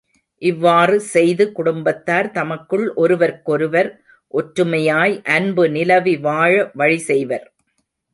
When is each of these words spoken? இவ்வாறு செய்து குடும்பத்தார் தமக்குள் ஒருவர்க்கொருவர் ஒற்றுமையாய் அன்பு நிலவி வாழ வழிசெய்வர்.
இவ்வாறு 0.41 0.99
செய்து 1.09 1.51
குடும்பத்தார் 1.51 2.31
தமக்குள் 2.31 2.85
ஒருவர்க்கொருவர் 2.95 3.89
ஒற்றுமையாய் 4.33 5.15
அன்பு 5.35 5.65
நிலவி 5.69 6.15
வாழ 6.19 6.49
வழிசெய்வர். 6.77 7.45